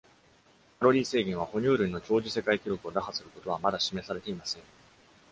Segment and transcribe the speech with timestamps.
[0.79, 4.63] カロリー制限は、哺乳類の長寿世界記録を打破することはまだ示されていません。